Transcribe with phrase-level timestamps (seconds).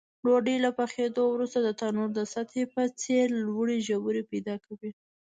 [0.23, 4.91] ډوډۍ له پخېدلو وروسته د تنور د سطحې په څېر لوړې ژورې پیدا کوي.